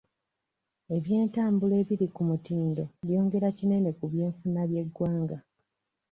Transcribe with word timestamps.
Eby'entabula 0.95 1.75
ebiri 1.83 2.07
ku 2.15 2.21
mutindo 2.29 2.83
byongera 3.07 3.47
kinene 3.57 3.89
ku 3.97 4.03
by'enfuna 4.11 4.61
by'eggwanga. 4.69 5.37